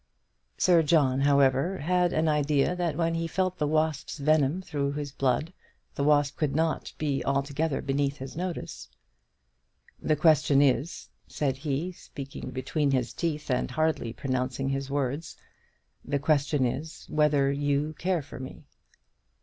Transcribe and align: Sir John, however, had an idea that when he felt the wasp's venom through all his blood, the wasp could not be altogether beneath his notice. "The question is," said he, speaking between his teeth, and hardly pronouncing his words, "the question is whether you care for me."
Sir 0.57 0.81
John, 0.81 1.19
however, 1.21 1.77
had 1.77 2.11
an 2.11 2.27
idea 2.27 2.75
that 2.75 2.97
when 2.97 3.13
he 3.13 3.27
felt 3.27 3.59
the 3.59 3.67
wasp's 3.67 4.17
venom 4.17 4.63
through 4.63 4.87
all 4.93 4.97
his 4.97 5.11
blood, 5.11 5.53
the 5.93 6.03
wasp 6.03 6.37
could 6.37 6.55
not 6.55 6.91
be 6.97 7.23
altogether 7.23 7.83
beneath 7.83 8.17
his 8.17 8.35
notice. 8.35 8.89
"The 10.01 10.15
question 10.15 10.59
is," 10.59 11.09
said 11.27 11.57
he, 11.57 11.91
speaking 11.91 12.49
between 12.49 12.89
his 12.89 13.13
teeth, 13.13 13.51
and 13.51 13.69
hardly 13.69 14.11
pronouncing 14.11 14.69
his 14.69 14.89
words, 14.89 15.37
"the 16.03 16.17
question 16.17 16.65
is 16.65 17.05
whether 17.07 17.51
you 17.51 17.93
care 17.99 18.23
for 18.23 18.39
me." 18.39 18.65